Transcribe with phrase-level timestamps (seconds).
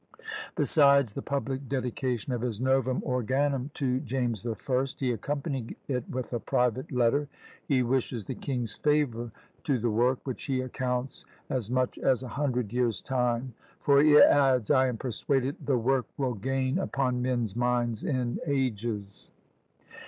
[0.55, 6.09] Besides the public dedication of his Novum Organum to James the First, he accompanied it
[6.09, 7.27] with a private letter.
[7.67, 9.29] He wishes the king's favour
[9.63, 14.17] to the work, which he accounts as much as a hundred years' time; for he
[14.17, 19.31] adds, "I am persuaded the work will gain upon men's minds in AGES."